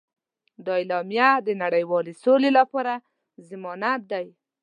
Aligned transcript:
دا 0.65 0.73
اعلامیه 0.79 1.29
د 1.47 1.49
نړیوالې 1.63 2.13
سولې 2.23 2.49
لپاره 2.59 2.93
ضمانت 3.49 4.01
دی. 4.11 4.27